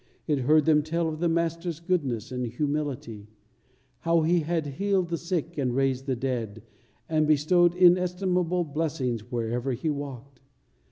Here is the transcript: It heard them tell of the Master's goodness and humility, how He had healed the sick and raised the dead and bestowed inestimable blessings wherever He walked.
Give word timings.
It 0.25 0.39
heard 0.39 0.65
them 0.65 0.81
tell 0.81 1.07
of 1.09 1.19
the 1.19 1.29
Master's 1.29 1.79
goodness 1.79 2.31
and 2.31 2.47
humility, 2.47 3.27
how 3.99 4.21
He 4.21 4.39
had 4.39 4.65
healed 4.65 5.09
the 5.09 5.17
sick 5.19 5.59
and 5.59 5.75
raised 5.75 6.07
the 6.07 6.15
dead 6.15 6.63
and 7.07 7.27
bestowed 7.27 7.75
inestimable 7.75 8.63
blessings 8.63 9.31
wherever 9.31 9.73
He 9.73 9.91
walked. 9.91 10.39